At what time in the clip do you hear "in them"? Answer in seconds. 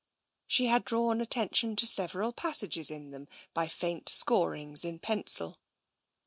2.89-3.27